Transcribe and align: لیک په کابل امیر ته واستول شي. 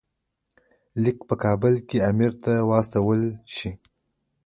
لیک 1.03 1.17
په 1.27 1.35
کابل 1.43 1.73
امیر 2.09 2.31
ته 2.43 2.53
واستول 2.69 3.21
شي. 3.55 3.69